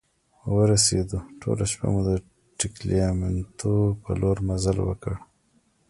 ورسیدو، 0.55 1.19
ټوله 1.41 1.65
شپه 1.71 1.87
مو 1.93 2.01
د 2.09 2.11
ټګلیامنتو 2.59 3.73
په 4.01 4.11
لور 4.21 4.37
مزل 4.47 4.77
وکړ. 4.83 5.13